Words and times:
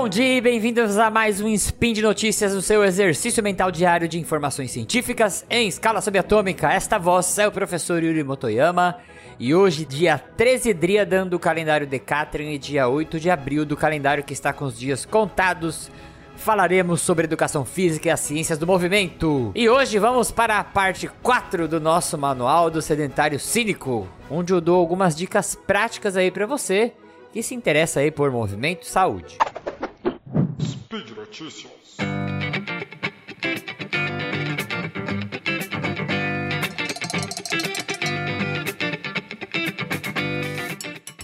Bom 0.00 0.08
dia 0.08 0.38
e 0.38 0.40
bem-vindos 0.40 0.96
a 0.96 1.10
mais 1.10 1.42
um 1.42 1.48
Spin 1.48 1.92
de 1.92 2.00
Notícias, 2.00 2.54
o 2.54 2.62
seu 2.62 2.82
exercício 2.82 3.42
mental 3.42 3.70
diário 3.70 4.08
de 4.08 4.18
informações 4.18 4.70
científicas 4.70 5.44
em 5.50 5.68
escala 5.68 6.00
subatômica. 6.00 6.72
Esta 6.72 6.96
voz 6.96 7.38
é 7.38 7.46
o 7.46 7.52
professor 7.52 8.02
Yuri 8.02 8.24
Motoyama 8.24 8.96
e 9.38 9.54
hoje, 9.54 9.84
dia 9.84 10.18
13 10.18 10.72
Driadan 10.72 11.26
do 11.26 11.38
calendário 11.38 11.86
Decatrin 11.86 12.52
e 12.52 12.58
dia 12.58 12.88
8 12.88 13.20
de 13.20 13.28
abril 13.28 13.66
do 13.66 13.76
calendário 13.76 14.24
que 14.24 14.32
está 14.32 14.54
com 14.54 14.64
os 14.64 14.78
dias 14.78 15.04
contados, 15.04 15.90
falaremos 16.34 17.02
sobre 17.02 17.26
educação 17.26 17.66
física 17.66 18.08
e 18.08 18.10
as 18.10 18.20
ciências 18.20 18.58
do 18.58 18.66
movimento. 18.66 19.52
E 19.54 19.68
hoje 19.68 19.98
vamos 19.98 20.30
para 20.30 20.58
a 20.58 20.64
parte 20.64 21.10
4 21.22 21.68
do 21.68 21.78
nosso 21.78 22.16
manual 22.16 22.70
do 22.70 22.80
sedentário 22.80 23.38
cínico, 23.38 24.08
onde 24.30 24.50
eu 24.50 24.62
dou 24.62 24.80
algumas 24.80 25.14
dicas 25.14 25.54
práticas 25.54 26.16
aí 26.16 26.30
para 26.30 26.46
você 26.46 26.94
que 27.34 27.42
se 27.42 27.54
interessa 27.54 28.00
aí 28.00 28.10
por 28.10 28.30
movimento 28.30 28.84
e 28.84 28.86
saúde. 28.86 29.36
Notícias. 31.30 31.96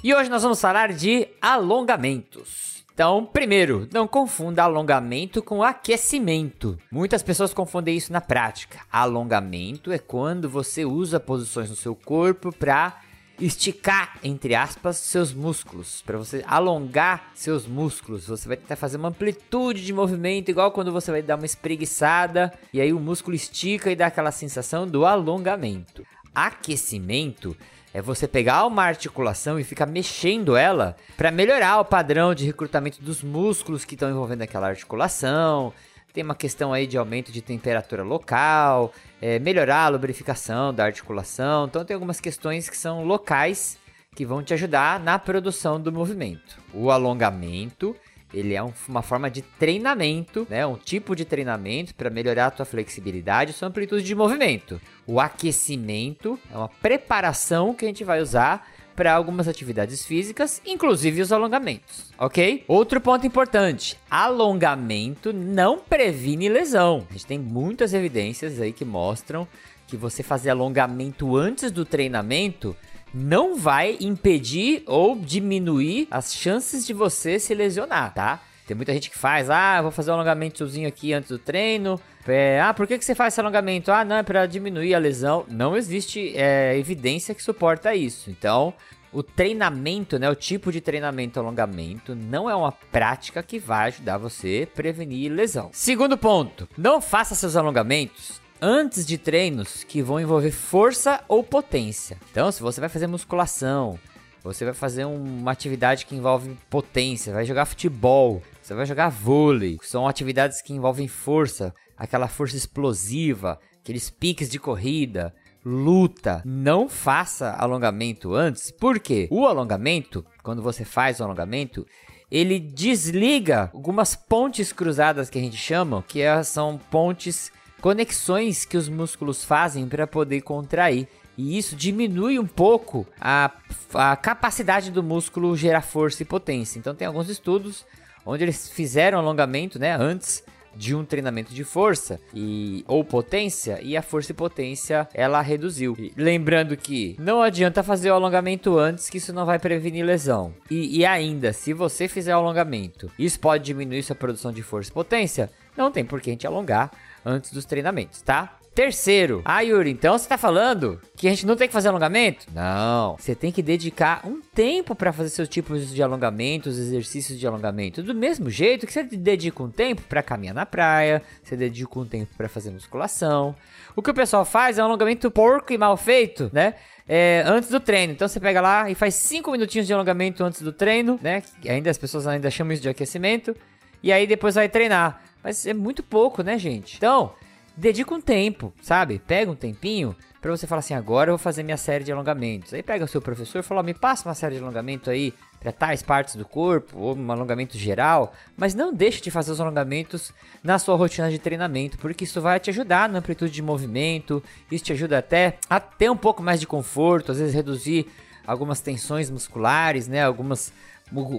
E 0.05 0.15
hoje 0.15 0.31
nós 0.31 0.45
vamos 0.45 0.61
falar 0.61 0.93
de 0.93 1.27
alongamentos. 1.43 2.85
Então, 2.95 3.27
primeiro, 3.27 3.89
não 3.93 4.07
confunda 4.07 4.63
alongamento 4.63 5.43
com 5.43 5.61
aquecimento. 5.61 6.79
Muitas 6.89 7.25
pessoas 7.25 7.53
confundem 7.53 7.97
isso 7.97 8.13
na 8.13 8.21
prática. 8.21 8.83
Alongamento 8.93 9.91
é 9.91 9.99
quando 9.99 10.49
você 10.49 10.85
usa 10.85 11.19
posições 11.19 11.69
no 11.69 11.75
seu 11.75 11.97
corpo 11.97 12.53
para 12.53 13.01
esticar, 13.41 14.19
entre 14.23 14.55
aspas, 14.55 14.97
seus 14.97 15.33
músculos, 15.33 16.03
para 16.07 16.19
você 16.19 16.43
alongar 16.47 17.31
seus 17.35 17.67
músculos. 17.67 18.27
Você 18.27 18.49
vai 18.49 18.57
tentar 18.57 18.77
fazer 18.77 18.97
uma 18.97 19.09
amplitude 19.09 19.85
de 19.85 19.93
movimento, 19.93 20.51
igual 20.51 20.73
quando 20.73 20.93
você 20.93 21.11
vai 21.11 21.23
dar 21.23 21.37
uma 21.37 21.47
espreguiçada 21.47 22.53
e 22.73 22.81
aí 22.81 22.93
o 22.93 23.01
músculo 23.01 23.37
estica 23.37 23.91
e 23.91 23.97
dá 23.97 24.07
aquela 24.07 24.31
sensação 24.31 24.87
do 24.87 25.05
alongamento. 25.05 26.07
Aquecimento 26.35 27.57
é 27.93 28.03
você 28.03 28.29
pegar 28.29 28.67
uma 28.67 28.85
articulação 28.85 29.59
e 29.59 29.65
ficar 29.65 29.87
mexendo 29.87 30.55
ela 30.55 30.97
para 31.17 31.31
melhorar 31.31 31.81
o 31.81 31.85
padrão 31.85 32.35
de 32.35 32.45
recrutamento 32.45 33.03
dos 33.03 33.23
músculos 33.23 33.87
que 33.87 33.95
estão 33.95 34.11
envolvendo 34.11 34.43
aquela 34.43 34.69
articulação, 34.69 35.73
tem 36.17 36.25
uma 36.25 36.35
questão 36.35 36.73
aí 36.73 36.87
de 36.87 36.97
aumento 36.97 37.31
de 37.31 37.43
temperatura 37.43 38.03
local, 38.03 38.91
é, 39.21 39.39
melhorar 39.39 39.85
a 39.85 39.89
lubrificação 39.89 40.73
da 40.73 40.87
articulação. 40.87 41.67
Então 41.67 41.85
tem 41.85 41.93
algumas 41.93 42.21
questões 42.21 42.71
que 42.71 42.77
são 42.77 43.05
locais 43.05 43.79
que 44.15 44.25
vão 44.25 44.43
te 44.43 44.55
ajudar 44.55 44.99
na 44.99 45.19
produção 45.19 45.79
do 45.79 45.93
movimento. 45.93 46.57
O 46.73 46.91
alongamento, 46.91 47.95
ele 48.33 48.55
é 48.55 48.63
um, 48.63 48.73
uma 48.89 49.03
forma 49.03 49.31
de 49.31 49.43
treinamento, 49.43 50.47
né? 50.49 50.67
Um 50.67 50.77
tipo 50.77 51.15
de 51.15 51.27
treinamento 51.27 51.95
para 51.95 52.09
melhorar 52.09 52.47
a 52.47 52.51
tua 52.51 52.65
flexibilidade 52.65 53.51
e 53.51 53.55
sua 53.55 53.69
amplitude 53.69 54.03
de 54.03 54.15
movimento. 54.15 54.81
O 55.07 55.21
aquecimento 55.21 56.41
é 56.51 56.57
uma 56.57 56.71
preparação 56.81 57.75
que 57.75 57.85
a 57.85 57.89
gente 57.89 58.05
vai 58.05 58.23
usar 58.23 58.67
para 58.97 59.13
algumas 59.13 59.47
atividades 59.47 60.05
físicas, 60.05 60.61
inclusive 60.67 61.21
os 61.21 61.31
alongamentos, 61.31 62.13
ok? 62.19 62.65
Outro 62.67 63.01
ponto 63.01 63.27
importante: 63.27 63.99
alongamento 64.11 65.33
não 65.33 65.79
previne 65.79 66.49
lesão. 66.49 67.07
A 67.11 67.13
gente 67.13 67.27
tem 67.27 67.39
muitas 67.39 67.93
evidências 67.93 68.61
aí 68.61 68.73
que 68.73 68.85
mostram 68.85 69.47
que 69.87 69.97
você 69.97 70.23
fazer 70.23 70.51
alongamento 70.51 71.37
antes 71.37 71.71
do 71.71 71.85
treinamento 71.85 72.75
não 73.15 73.57
vai 73.57 73.97
impedir 74.01 74.83
ou 74.87 75.17
diminuir 75.17 76.09
as 76.11 76.35
chances 76.35 76.87
de 76.87 76.93
você 76.93 77.39
se 77.39 77.55
lesionar, 77.55 78.13
tá? 78.13 78.43
Tem 78.67 78.77
muita 78.77 78.93
gente 78.93 79.11
que 79.11 79.19
faz, 79.19 79.49
ah, 79.49 79.81
vou 79.81 79.93
fazer 79.93 80.11
um 80.11 80.15
alongamentozinho 80.15 80.89
aqui 80.89 81.13
antes 81.13 81.31
do 81.31 81.39
treino. 81.39 82.01
É, 82.27 82.61
ah, 82.61 82.75
por 82.75 82.85
que, 82.87 82.99
que 82.99 83.05
você 83.05 83.15
faz 83.15 83.33
esse 83.33 83.41
alongamento? 83.41 83.93
Ah, 83.93 84.05
não, 84.05 84.17
é 84.17 84.25
para 84.25 84.45
diminuir 84.45 84.93
a 84.93 84.99
lesão. 84.99 85.47
Não 85.49 85.77
existe 85.77 86.37
é, 86.37 86.77
evidência 86.77 87.33
que 87.33 87.43
suporta 87.43 87.95
isso. 87.95 88.29
Então, 88.29 88.75
o 89.17 89.23
treinamento, 89.23 90.19
né, 90.19 90.29
o 90.29 90.35
tipo 90.35 90.71
de 90.71 90.79
treinamento 90.79 91.41
alongamento 91.41 92.15
não 92.15 92.51
é 92.51 92.55
uma 92.55 92.71
prática 92.71 93.43
que 93.43 93.59
vai 93.59 93.87
ajudar 93.87 94.19
você 94.19 94.69
a 94.71 94.77
prevenir 94.77 95.33
lesão. 95.33 95.71
Segundo 95.73 96.19
ponto, 96.19 96.69
não 96.77 97.01
faça 97.01 97.35
seus 97.35 97.57
alongamentos 97.57 98.43
antes 98.61 99.07
de 99.07 99.17
treinos 99.17 99.85
que 99.85 100.03
vão 100.03 100.21
envolver 100.21 100.51
força 100.51 101.25
ou 101.29 101.43
potência. 101.43 102.19
Então, 102.31 102.53
se 102.53 102.61
você 102.61 102.79
vai 102.79 102.91
fazer 102.91 103.07
musculação, 103.07 103.99
você 104.45 104.67
vai 104.67 104.75
fazer 104.75 105.07
uma 105.07 105.51
atividade 105.51 106.05
que 106.05 106.15
envolve 106.15 106.55
potência, 106.69 107.33
vai 107.33 107.47
jogar 107.47 107.65
futebol, 107.65 108.43
você 108.61 108.75
vai 108.75 108.85
jogar 108.85 109.09
vôlei. 109.09 109.79
São 109.81 110.07
atividades 110.07 110.61
que 110.61 110.75
envolvem 110.75 111.09
força, 111.09 111.75
aquela 111.97 112.29
força 112.29 112.55
explosiva, 112.55 113.59
aqueles 113.81 114.11
piques 114.11 114.51
de 114.51 114.59
corrida, 114.59 115.35
luta. 115.67 116.41
Não 116.45 116.89
faça 116.89 117.51
alongamento 117.59 118.33
antes, 118.33 118.71
porque 118.71 119.27
o 119.33 119.47
alongamento, 119.47 120.25
quando 120.45 120.63
você 120.63 120.85
faz 120.85 121.19
o 121.19 121.25
alongamento, 121.25 121.85
ele 122.31 122.61
desliga 122.61 123.69
algumas 123.75 124.15
pontes 124.15 124.73
cruzadas 124.73 125.29
que 125.29 125.39
a 125.39 125.43
gente 125.43 125.57
chama, 125.57 126.05
que 126.07 126.23
é, 126.23 126.41
são 126.45 126.79
pontes, 126.79 127.51
conexões 127.81 128.65
que 128.65 128.77
os 128.77 128.89
músculos 128.89 129.45
fazem 129.45 129.89
para 129.89 130.07
poder 130.07 130.43
contrair. 130.43 131.09
E 131.37 131.59
isso 131.59 131.75
diminui 131.75 132.39
um 132.39 132.47
pouco 132.47 133.05
a, 133.21 133.51
a 133.93 134.17
capacidade 134.17 134.93
do 134.93 135.03
músculo 135.03 135.57
gerar 135.57 135.83
força 135.83 136.23
e 136.23 136.27
potência. 136.27 136.79
Então 136.79 136.95
tem 136.95 137.09
alguns 137.09 137.29
estudos 137.29 137.85
onde 138.25 138.45
eles 138.45 138.71
fizeram 138.71 139.19
alongamento, 139.19 139.79
né, 139.79 139.97
antes 139.99 140.45
de 140.77 140.95
um 140.95 141.05
treinamento 141.05 141.55
de 141.55 141.65
força 141.65 142.21
e 142.35 142.85
ou 142.87 143.05
potência 143.05 143.81
e 143.83 143.97
a 143.97 144.03
força 144.03 144.33
e 144.33 144.35
potência 144.35 145.09
ela 145.15 145.41
reduziu. 145.41 145.97
E, 145.99 146.13
lembrando 146.17 146.77
que 146.77 147.17
não 147.19 147.43
adianta 147.43 147.83
fazer 147.83 148.11
o 148.11 148.15
alongamento 148.15 148.79
antes 148.79 149.09
que 149.09 149.19
isso 149.19 149.33
não 149.33 149.47
vai 149.47 149.59
prevenir 149.59 150.05
lesão. 150.05 150.53
E, 150.71 150.99
e 150.99 151.07
ainda, 151.07 151.53
se 151.53 151.73
você 151.73 152.09
fizer 152.09 152.35
o 152.37 152.39
alongamento, 152.39 153.11
isso 153.19 153.41
pode 153.41 153.65
diminuir 153.65 154.03
sua 154.03 154.17
produção 154.17 154.53
de 154.53 154.63
força 154.63 154.91
e 154.91 154.95
potência, 154.95 155.51
não 155.77 155.91
tem 155.91 156.05
por 156.05 156.21
que 156.21 156.31
a 156.31 156.33
gente 156.33 156.47
alongar 156.47 156.91
antes 157.25 157.53
dos 157.53 157.65
treinamentos, 157.65 158.23
tá? 158.23 158.56
Terceiro, 158.77 159.41
ah, 159.43 159.63
Yuri, 159.63 159.91
então 159.91 160.19
você 160.19 160.29
tá 160.29 160.37
falando 160.37 161.01
que 161.17 161.27
a 161.27 161.31
gente 161.31 161.47
não 161.47 161.57
tem 161.57 161.67
que 161.67 161.73
fazer 161.73 161.89
alongamento? 161.89 162.45
Não. 162.53 163.17
Você 163.19 163.35
tem 163.35 163.51
que 163.51 163.63
dedicar 163.63 164.21
um 164.23 164.43
tempo 164.43 164.95
para 164.95 165.15
fazer 165.15 165.31
seus 165.31 165.49
tipos 165.49 165.95
de 165.95 166.03
alongamentos, 166.03 166.79
exercícios 166.79 167.41
de 167.41 167.47
alongamento. 167.47 168.03
Do 168.03 168.15
mesmo 168.15 168.51
jeito 168.51 168.87
que 168.87 168.93
você 168.93 169.03
dedica 169.03 169.63
um 169.63 169.71
tempo 169.71 170.03
para 170.03 170.23
caminhar 170.23 170.55
na 170.55 170.67
praia, 170.67 171.23
você 171.43 171.57
dedica 171.57 171.99
um 171.99 172.05
tempo 172.05 172.35
para 172.37 172.51
fazer 172.51 172.71
musculação. 172.71 173.57
O 173.97 174.03
que 174.03 174.11
o 174.11 174.15
pessoal 174.15 174.45
faz 174.45 174.77
é 174.77 174.83
um 174.83 174.85
alongamento 174.85 175.31
porco 175.31 175.73
e 175.73 175.79
mal 175.79 175.97
feito, 175.97 176.51
né? 176.53 176.75
É, 177.09 177.43
antes 177.47 177.71
do 177.71 177.81
treino. 177.81 178.13
Então 178.13 178.29
você 178.29 178.39
pega 178.39 178.61
lá 178.61 178.91
e 178.91 178.95
faz 178.95 179.15
5 179.15 179.51
minutinhos 179.53 179.87
de 179.87 179.95
alongamento 179.95 180.45
antes 180.45 180.61
do 180.61 180.71
treino, 180.71 181.19
né? 181.23 181.43
Ainda 181.67 181.89
as 181.89 181.97
pessoas 181.97 182.27
ainda 182.27 182.51
chamam 182.51 182.75
isso 182.75 182.83
de 182.83 182.91
aquecimento. 182.91 183.57
E 184.03 184.13
aí 184.13 184.27
depois 184.27 184.55
vai 184.55 184.69
treinar. 184.69 185.23
Mas 185.43 185.65
é 185.65 185.73
muito 185.73 186.03
pouco, 186.03 186.43
né, 186.43 186.59
gente? 186.59 186.99
Então, 186.99 187.33
dedica 187.77 188.15
um 188.15 188.21
tempo, 188.21 188.73
sabe? 188.81 189.19
Pega 189.19 189.51
um 189.51 189.55
tempinho 189.55 190.17
para 190.41 190.51
você 190.51 190.67
falar 190.67 190.79
assim, 190.79 190.95
agora 190.95 191.31
eu 191.31 191.37
vou 191.37 191.43
fazer 191.43 191.63
minha 191.63 191.77
série 191.77 192.05
de 192.05 192.13
alongamentos. 192.13 192.73
Aí 192.73 192.83
pega 192.83 193.05
o 193.05 193.09
seu 193.09 193.21
professor 193.21 193.59
e 193.59 193.63
fala, 193.63 193.83
me 193.83 193.93
passa 193.93 194.29
uma 194.29 194.35
série 194.35 194.57
de 194.57 194.63
alongamento 194.63 195.11
aí 195.11 195.35
para 195.59 195.73
tais 195.73 196.03
partes 196.03 196.37
do 196.37 196.45
corpo, 196.45 196.97
ou 196.97 197.17
um 197.17 197.33
alongamento 197.33 197.77
geral, 197.77 198.33
mas 198.57 198.75
não 198.75 198.95
deixe 198.95 199.21
de 199.21 199.31
fazer 199.31 199.51
os 199.51 199.61
alongamentos 199.61 200.33
na 200.63 200.79
sua 200.79 200.95
rotina 200.95 201.29
de 201.29 201.39
treinamento, 201.39 201.99
porque 201.99 202.23
isso 202.23 202.41
vai 202.41 202.61
te 202.61 202.71
ajudar 202.71 203.09
na 203.09 203.19
amplitude 203.19 203.53
de 203.53 203.63
movimento, 203.63 204.41
isso 204.71 204.85
te 204.85 204.93
ajuda 204.93 205.19
até 205.19 205.59
a 205.69 205.81
ter 205.81 206.09
um 206.09 206.17
pouco 206.17 206.43
mais 206.43 206.61
de 206.61 206.67
conforto, 206.67 207.33
às 207.33 207.39
vezes 207.39 207.55
reduzir 207.55 208.07
algumas 208.47 208.81
tensões 208.81 209.29
musculares, 209.29 210.07
né? 210.07 210.23
Algumas 210.23 210.73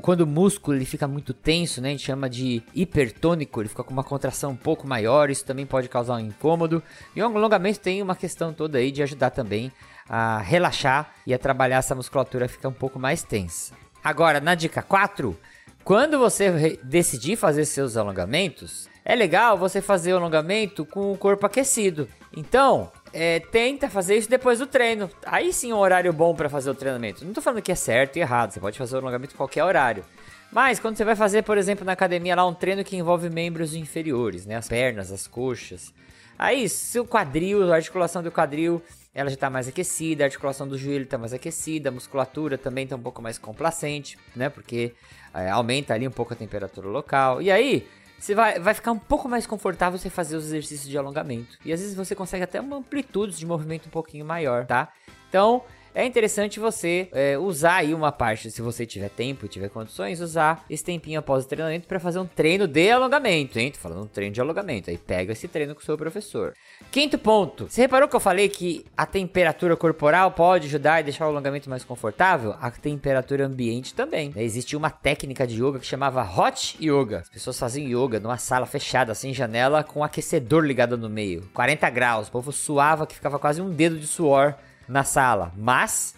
quando 0.01 0.21
o 0.21 0.27
músculo 0.27 0.77
ele 0.77 0.85
fica 0.85 1.07
muito 1.07 1.33
tenso, 1.33 1.81
né, 1.81 1.89
a 1.89 1.91
gente 1.91 2.05
chama 2.05 2.29
de 2.29 2.63
hipertônico, 2.73 3.61
ele 3.61 3.67
fica 3.67 3.83
com 3.83 3.91
uma 3.91 4.03
contração 4.03 4.51
um 4.51 4.55
pouco 4.55 4.87
maior, 4.87 5.29
isso 5.29 5.43
também 5.43 5.65
pode 5.65 5.89
causar 5.89 6.15
um 6.15 6.19
incômodo. 6.19 6.81
E 7.15 7.21
o 7.21 7.25
alongamento 7.25 7.79
tem 7.79 8.01
uma 8.01 8.15
questão 8.15 8.53
toda 8.53 8.77
aí 8.77 8.91
de 8.91 9.03
ajudar 9.03 9.31
também 9.31 9.71
a 10.07 10.39
relaxar 10.39 11.13
e 11.25 11.33
a 11.33 11.39
trabalhar 11.39 11.77
essa 11.77 11.93
musculatura 11.93 12.47
ficar 12.47 12.69
um 12.69 12.73
pouco 12.73 12.97
mais 12.97 13.23
tensa. 13.23 13.73
Agora, 14.01 14.39
na 14.39 14.55
dica 14.55 14.81
4, 14.81 15.37
quando 15.83 16.17
você 16.17 16.79
decidir 16.83 17.35
fazer 17.35 17.65
seus 17.65 17.97
alongamentos, 17.97 18.87
é 19.03 19.15
legal 19.15 19.57
você 19.57 19.81
fazer 19.81 20.13
o 20.13 20.17
alongamento 20.17 20.85
com 20.85 21.11
o 21.11 21.17
corpo 21.17 21.45
aquecido. 21.45 22.07
Então, 22.35 22.91
é, 23.13 23.39
tenta 23.39 23.89
fazer 23.89 24.17
isso 24.17 24.29
depois 24.29 24.59
do 24.59 24.67
treino. 24.67 25.09
Aí 25.25 25.51
sim 25.53 25.71
é 25.71 25.75
um 25.75 25.79
horário 25.79 26.11
bom 26.13 26.35
para 26.35 26.49
fazer 26.49 26.69
o 26.69 26.75
treinamento. 26.75 27.25
Não 27.25 27.33
tô 27.33 27.41
falando 27.41 27.61
que 27.61 27.71
é 27.71 27.75
certo 27.75 28.17
e 28.17 28.19
errado, 28.19 28.51
você 28.51 28.59
pode 28.59 28.77
fazer 28.77 28.95
o 28.95 28.99
alongamento 28.99 29.33
em 29.33 29.37
qualquer 29.37 29.63
horário. 29.63 30.03
Mas 30.51 30.79
quando 30.79 30.95
você 30.95 31.03
vai 31.03 31.15
fazer, 31.15 31.43
por 31.43 31.57
exemplo, 31.57 31.85
na 31.85 31.91
academia 31.91 32.35
lá 32.35 32.45
um 32.45 32.53
treino 32.53 32.83
que 32.83 32.95
envolve 32.95 33.29
membros 33.29 33.73
inferiores, 33.73 34.45
né? 34.45 34.55
As 34.55 34.67
pernas, 34.67 35.11
as 35.11 35.27
coxas. 35.27 35.93
Aí, 36.39 36.69
se 36.69 36.99
o 36.99 37.05
quadril, 37.05 37.71
a 37.71 37.75
articulação 37.75 38.21
do 38.21 38.31
quadril, 38.31 38.81
ela 39.13 39.29
já 39.29 39.33
está 39.33 39.49
mais 39.49 39.67
aquecida, 39.67 40.23
a 40.23 40.27
articulação 40.27 40.67
do 40.67 40.77
joelho 40.77 41.03
está 41.03 41.17
mais 41.17 41.33
aquecida, 41.33 41.89
a 41.89 41.91
musculatura 41.91 42.57
também 42.57 42.83
está 42.83 42.95
um 42.95 43.01
pouco 43.01 43.21
mais 43.21 43.37
complacente, 43.37 44.17
né? 44.35 44.47
Porque 44.47 44.93
é, 45.33 45.49
aumenta 45.49 45.93
ali 45.93 46.07
um 46.07 46.11
pouco 46.11 46.33
a 46.33 46.35
temperatura 46.35 46.87
local. 46.87 47.41
E 47.41 47.51
aí, 47.51 47.87
você 48.17 48.33
vai, 48.33 48.59
vai 48.59 48.73
ficar 48.73 48.91
um 48.91 48.99
pouco 48.99 49.29
mais 49.29 49.45
confortável 49.45 49.97
você 49.97 50.09
fazer 50.09 50.35
os 50.35 50.45
exercícios 50.45 50.89
de 50.89 50.97
alongamento. 50.97 51.57
E 51.63 51.71
às 51.71 51.79
vezes 51.79 51.95
você 51.95 52.15
consegue 52.15 52.43
até 52.43 52.59
uma 52.59 52.77
amplitude 52.77 53.37
de 53.37 53.45
movimento 53.45 53.87
um 53.87 53.91
pouquinho 53.91 54.25
maior, 54.25 54.65
tá? 54.65 54.91
Então, 55.29 55.63
é 55.93 56.05
interessante 56.05 56.59
você 56.59 57.09
é, 57.11 57.37
usar 57.37 57.77
aí 57.77 57.93
uma 57.93 58.11
parte, 58.11 58.51
se 58.51 58.61
você 58.61 58.85
tiver 58.85 59.09
tempo 59.09 59.45
e 59.45 59.49
tiver 59.49 59.69
condições, 59.69 60.21
usar 60.21 60.65
esse 60.69 60.83
tempinho 60.83 61.19
após 61.19 61.45
o 61.45 61.47
treinamento 61.47 61.87
para 61.87 61.99
fazer 61.99 62.19
um 62.19 62.25
treino 62.25 62.67
de 62.67 62.91
alongamento, 62.91 63.59
hein? 63.59 63.71
Tô 63.71 63.79
falando 63.79 64.03
um 64.03 64.07
treino 64.07 64.33
de 64.33 64.41
alongamento. 64.41 64.89
Aí 64.89 64.97
pega 64.97 65.33
esse 65.33 65.47
treino 65.47 65.73
com 65.73 65.81
o 65.81 65.83
seu 65.83 65.97
professor. 65.97 66.53
Quinto 66.91 67.17
ponto. 67.17 67.67
Você 67.69 67.81
reparou 67.81 68.07
que 68.07 68.15
eu 68.15 68.19
falei 68.19 68.49
que 68.49 68.85
a 68.95 69.05
temperatura 69.05 69.75
corporal 69.75 70.31
pode 70.31 70.67
ajudar 70.67 70.99
e 70.99 71.03
deixar 71.03 71.25
o 71.25 71.29
alongamento 71.29 71.69
mais 71.69 71.83
confortável? 71.83 72.55
A 72.61 72.69
temperatura 72.69 73.45
ambiente 73.45 73.93
também. 73.93 74.31
Existia 74.35 74.77
uma 74.77 74.89
técnica 74.89 75.47
de 75.47 75.55
yoga 75.55 75.79
que 75.79 75.85
chamava 75.85 76.23
Hot 76.23 76.77
Yoga. 76.81 77.19
As 77.19 77.29
pessoas 77.29 77.59
faziam 77.59 77.87
yoga 77.87 78.19
numa 78.19 78.37
sala 78.37 78.65
fechada, 78.65 79.15
sem 79.15 79.33
janela, 79.33 79.83
com 79.83 80.01
um 80.01 80.03
aquecedor 80.03 80.63
ligado 80.63 80.97
no 80.97 81.09
meio. 81.09 81.49
40 81.53 81.89
graus. 81.89 82.27
O 82.27 82.31
povo 82.31 82.51
suava 82.51 83.07
que 83.07 83.15
ficava 83.15 83.39
quase 83.39 83.61
um 83.61 83.69
dedo 83.69 83.97
de 83.97 84.07
suor 84.07 84.55
na 84.87 85.03
sala, 85.03 85.51
mas 85.55 86.15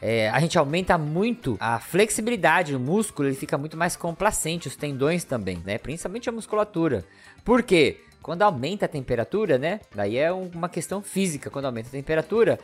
é, 0.00 0.28
a 0.30 0.40
gente 0.40 0.58
aumenta 0.58 0.98
muito 0.98 1.56
a 1.60 1.78
flexibilidade, 1.78 2.74
o 2.74 2.80
músculo 2.80 3.28
ele 3.28 3.36
fica 3.36 3.56
muito 3.56 3.76
mais 3.76 3.94
complacente, 3.94 4.66
os 4.66 4.74
tendões 4.74 5.22
também, 5.22 5.62
né? 5.64 5.78
Principalmente 5.78 6.28
a 6.28 6.32
musculatura. 6.32 7.04
Por 7.44 7.62
quê? 7.62 8.00
Quando 8.20 8.42
aumenta 8.42 8.86
a 8.86 8.88
temperatura, 8.88 9.58
né? 9.58 9.80
Daí 9.94 10.16
é 10.16 10.32
uma 10.32 10.68
questão 10.68 11.02
física. 11.02 11.50
Quando 11.50 11.66
aumenta 11.66 11.88
a 11.88 11.92
temperatura, 11.92 12.58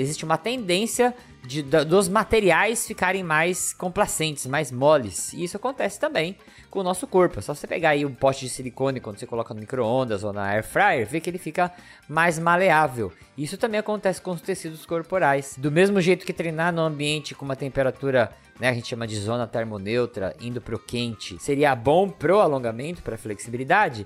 existe 0.00 0.24
uma 0.24 0.38
tendência 0.38 1.14
de, 1.44 1.62
dos 1.62 2.08
materiais 2.08 2.86
ficarem 2.86 3.22
mais 3.22 3.72
complacentes, 3.72 4.46
mais 4.46 4.70
moles. 4.70 5.32
E 5.32 5.44
isso 5.44 5.56
acontece 5.56 5.98
também 5.98 6.36
com 6.70 6.80
o 6.80 6.82
nosso 6.82 7.06
corpo. 7.06 7.38
É 7.38 7.42
só 7.42 7.54
você 7.54 7.66
pegar 7.66 7.90
aí 7.90 8.04
um 8.04 8.14
pote 8.14 8.40
de 8.40 8.50
silicone 8.50 9.00
quando 9.00 9.18
você 9.18 9.26
coloca 9.26 9.54
no 9.54 9.60
micro-ondas 9.60 10.24
ou 10.24 10.32
na 10.32 10.44
air 10.44 10.62
fryer, 10.62 11.06
ver 11.06 11.20
que 11.20 11.30
ele 11.30 11.38
fica 11.38 11.72
mais 12.08 12.38
maleável. 12.38 13.12
Isso 13.36 13.56
também 13.56 13.80
acontece 13.80 14.20
com 14.20 14.32
os 14.32 14.40
tecidos 14.40 14.84
corporais. 14.84 15.54
Do 15.56 15.70
mesmo 15.70 16.00
jeito 16.00 16.26
que 16.26 16.32
treinar 16.32 16.72
no 16.72 16.82
ambiente 16.82 17.34
com 17.34 17.44
uma 17.44 17.56
temperatura 17.56 18.30
né, 18.60 18.68
a 18.68 18.74
gente 18.74 18.88
chama 18.88 19.06
de 19.06 19.16
zona 19.16 19.46
termoneutra, 19.46 20.34
indo 20.40 20.60
pro 20.60 20.78
quente, 20.78 21.40
seria 21.40 21.74
bom 21.76 22.08
pro 22.08 22.40
alongamento, 22.40 23.02
para 23.02 23.16
flexibilidade 23.16 24.04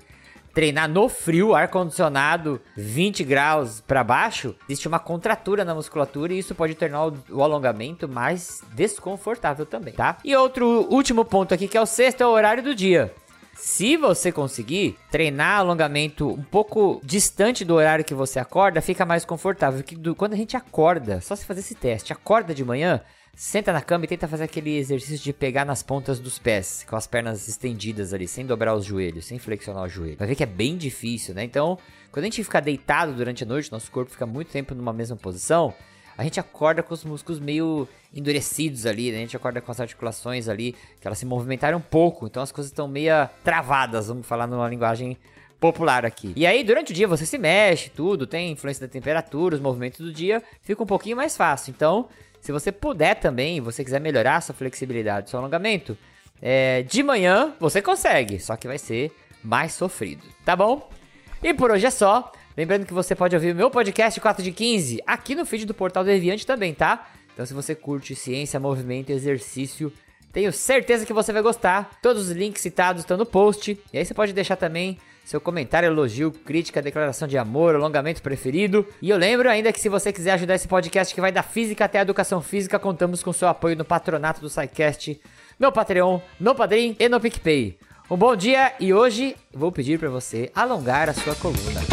treinar 0.53 0.87
no 0.87 1.09
frio, 1.09 1.55
ar-condicionado, 1.55 2.61
20 2.77 3.23
graus 3.23 3.81
para 3.81 4.03
baixo, 4.03 4.55
existe 4.69 4.87
uma 4.87 4.99
contratura 4.99 5.65
na 5.65 5.73
musculatura 5.73 6.33
e 6.33 6.39
isso 6.39 6.53
pode 6.53 6.75
tornar 6.75 7.07
o, 7.07 7.43
alongamento 7.43 8.07
mais 8.07 8.61
desconfortável 8.73 9.65
também, 9.65 9.93
tá? 9.93 10.17
E 10.23 10.35
outro 10.35 10.87
último 10.89 11.25
ponto 11.25 11.53
aqui, 11.53 11.67
que 11.67 11.77
é 11.77 11.81
o 11.81 11.85
sexto, 11.85 12.21
é 12.21 12.27
o 12.27 12.31
horário 12.31 12.61
do 12.61 12.75
dia. 12.75 13.13
Se 13.55 13.95
você 13.97 14.31
conseguir 14.31 14.97
treinar 15.11 15.59
alongamento 15.59 16.27
um 16.27 16.43
pouco 16.43 16.99
distante 17.03 17.63
do 17.63 17.75
horário 17.75 18.03
que 18.03 18.13
você 18.13 18.39
acorda, 18.39 18.81
fica 18.81 19.05
mais 19.05 19.23
confortável. 19.23 19.83
Do, 19.97 20.15
quando 20.15 20.33
a 20.33 20.37
gente 20.37 20.57
acorda, 20.57 21.21
só 21.21 21.35
se 21.35 21.45
fazer 21.45 21.59
esse 21.59 21.75
teste, 21.75 22.11
acorda 22.11 22.53
de 22.53 22.65
manhã, 22.65 23.01
Senta 23.35 23.73
na 23.73 23.81
cama 23.81 24.05
e 24.05 24.07
tenta 24.07 24.27
fazer 24.27 24.43
aquele 24.43 24.77
exercício 24.77 25.17
de 25.17 25.33
pegar 25.33 25.65
nas 25.65 25.81
pontas 25.81 26.19
dos 26.19 26.37
pés, 26.37 26.85
com 26.87 26.95
as 26.95 27.07
pernas 27.07 27.47
estendidas 27.47 28.13
ali, 28.13 28.27
sem 28.27 28.45
dobrar 28.45 28.75
os 28.75 28.85
joelhos, 28.85 29.25
sem 29.25 29.39
flexionar 29.39 29.85
o 29.85 29.89
joelho. 29.89 30.17
Vai 30.17 30.27
ver 30.27 30.35
que 30.35 30.43
é 30.43 30.47
bem 30.47 30.77
difícil, 30.77 31.33
né? 31.33 31.43
Então, 31.43 31.79
quando 32.11 32.25
a 32.25 32.27
gente 32.27 32.43
fica 32.43 32.61
deitado 32.61 33.11
durante 33.11 33.43
a 33.43 33.47
noite, 33.47 33.71
nosso 33.71 33.89
corpo 33.89 34.11
fica 34.11 34.27
muito 34.27 34.51
tempo 34.51 34.75
numa 34.75 34.93
mesma 34.93 35.15
posição, 35.15 35.73
a 36.15 36.23
gente 36.23 36.39
acorda 36.39 36.83
com 36.83 36.93
os 36.93 37.03
músculos 37.03 37.39
meio 37.39 37.87
endurecidos 38.13 38.85
ali, 38.85 39.11
né? 39.11 39.17
A 39.17 39.21
gente 39.21 39.35
acorda 39.35 39.59
com 39.59 39.71
as 39.71 39.79
articulações 39.79 40.47
ali, 40.47 40.75
que 41.01 41.07
elas 41.07 41.17
se 41.17 41.25
movimentaram 41.25 41.79
um 41.79 41.81
pouco, 41.81 42.27
então 42.27 42.43
as 42.43 42.51
coisas 42.51 42.71
estão 42.71 42.87
meio 42.87 43.27
travadas, 43.43 44.09
vamos 44.09 44.27
falar 44.27 44.45
numa 44.45 44.69
linguagem 44.69 45.17
popular 45.59 46.05
aqui. 46.05 46.33
E 46.35 46.45
aí, 46.45 46.63
durante 46.63 46.91
o 46.91 46.95
dia 46.95 47.07
você 47.07 47.25
se 47.25 47.39
mexe, 47.39 47.89
tudo, 47.89 48.27
tem 48.27 48.51
influência 48.51 48.85
da 48.85 48.91
temperatura, 48.91 49.55
os 49.55 49.61
movimentos 49.61 50.01
do 50.01 50.13
dia, 50.13 50.43
fica 50.61 50.83
um 50.83 50.85
pouquinho 50.85 51.17
mais 51.17 51.35
fácil. 51.35 51.71
Então, 51.71 52.07
se 52.43 52.51
você 52.51 52.73
puder 52.73 53.15
também, 53.15 53.61
você 53.61 53.85
quiser 53.85 54.01
melhorar 54.01 54.41
sua 54.41 54.53
flexibilidade, 54.53 55.29
seu 55.29 55.39
alongamento, 55.39 55.97
é, 56.41 56.83
de 56.83 57.01
manhã 57.01 57.55
você 57.57 57.81
consegue, 57.81 58.37
só 58.37 58.57
que 58.57 58.67
vai 58.67 58.77
ser 58.77 59.13
mais 59.41 59.71
sofrido, 59.71 60.25
tá 60.43 60.53
bom? 60.53 60.89
E 61.41 61.53
por 61.53 61.71
hoje 61.71 61.85
é 61.85 61.89
só. 61.89 62.33
Lembrando 62.57 62.85
que 62.85 62.93
você 62.93 63.15
pode 63.15 63.33
ouvir 63.33 63.53
o 63.53 63.55
meu 63.55 63.71
podcast 63.71 64.19
4 64.19 64.43
de 64.43 64.51
15 64.51 65.01
aqui 65.07 65.35
no 65.35 65.45
feed 65.45 65.65
do 65.65 65.73
Portal 65.73 66.03
Deviante 66.03 66.45
também, 66.45 66.73
tá? 66.73 67.07
Então 67.33 67.45
se 67.45 67.53
você 67.53 67.73
curte 67.73 68.13
ciência, 68.13 68.59
movimento 68.59 69.09
e 69.09 69.13
exercício, 69.13 69.89
tenho 70.33 70.51
certeza 70.51 71.05
que 71.05 71.13
você 71.13 71.31
vai 71.31 71.43
gostar. 71.43 71.91
Todos 72.01 72.23
os 72.23 72.31
links 72.31 72.61
citados 72.61 73.03
estão 73.03 73.15
no 73.15 73.25
post. 73.25 73.79
E 73.93 73.97
aí 73.97 74.03
você 74.03 74.15
pode 74.15 74.33
deixar 74.33 74.55
também 74.55 74.97
seu 75.23 75.39
comentário, 75.39 75.87
elogio, 75.87 76.31
crítica, 76.31 76.81
declaração 76.81 77.27
de 77.27 77.37
amor, 77.37 77.75
alongamento 77.75 78.21
preferido. 78.21 78.85
E 78.99 79.11
eu 79.11 79.17
lembro 79.17 79.47
ainda 79.47 79.71
que 79.71 79.79
se 79.79 79.87
você 79.87 80.11
quiser 80.11 80.31
ajudar 80.31 80.55
esse 80.55 80.67
podcast 80.67 81.13
que 81.13 81.21
vai 81.21 81.31
da 81.31 81.43
física 81.43 81.85
até 81.85 81.99
a 81.99 82.01
educação 82.01 82.41
física, 82.41 82.79
contamos 82.79 83.21
com 83.21 83.31
seu 83.31 83.47
apoio 83.47 83.77
no 83.77 83.85
patronato 83.85 84.41
do 84.41 84.49
SciCast, 84.49 85.21
no 85.59 85.71
Patreon, 85.71 86.19
no 86.39 86.55
Padrim 86.55 86.95
e 86.99 87.07
no 87.07 87.21
PicPay. 87.21 87.77
Um 88.09 88.17
bom 88.17 88.35
dia 88.35 88.73
e 88.79 88.91
hoje 88.91 89.35
vou 89.53 89.71
pedir 89.71 89.99
para 89.99 90.09
você 90.09 90.51
alongar 90.53 91.09
a 91.09 91.13
sua 91.13 91.35
coluna. 91.35 91.92